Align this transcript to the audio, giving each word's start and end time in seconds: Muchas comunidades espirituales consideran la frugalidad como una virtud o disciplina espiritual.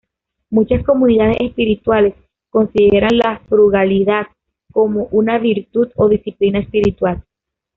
Muchas 0.49 0.83
comunidades 0.83 1.37
espirituales 1.41 2.15
consideran 2.49 3.19
la 3.23 3.37
frugalidad 3.47 4.29
como 4.73 5.03
una 5.11 5.37
virtud 5.37 5.89
o 5.95 6.09
disciplina 6.09 6.57
espiritual. 6.57 7.23